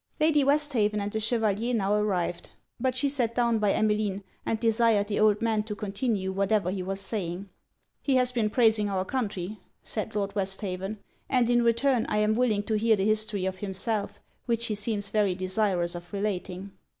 Lady 0.19 0.43
Westhaven 0.43 0.99
and 0.99 1.11
the 1.11 1.19
Chevalier 1.19 1.75
now 1.75 1.93
arrived: 1.93 2.49
but 2.79 2.95
she 2.95 3.07
sat 3.07 3.35
down 3.35 3.59
by 3.59 3.71
Emmeline, 3.71 4.23
and 4.47 4.59
desired 4.59 5.07
the 5.07 5.19
old 5.19 5.43
man 5.43 5.61
to 5.61 5.75
continue 5.75 6.31
whatever 6.31 6.71
he 6.71 6.81
was 6.81 6.99
saying. 6.99 7.49
'He 8.01 8.15
has 8.15 8.31
been 8.31 8.49
praising 8.49 8.89
our 8.89 9.05
country,' 9.05 9.59
said 9.83 10.15
Lord 10.15 10.33
Westhaven, 10.33 10.97
'and 11.29 11.51
in 11.51 11.61
return 11.61 12.07
I 12.09 12.17
am 12.17 12.33
willing 12.33 12.63
to 12.63 12.79
hear 12.79 12.95
the 12.95 13.05
history 13.05 13.45
of 13.45 13.59
himself, 13.59 14.19
which 14.47 14.65
he 14.65 14.73
seems 14.73 15.11
very 15.11 15.35
desirous 15.35 15.93
of 15.93 16.11
relating.' 16.13 16.71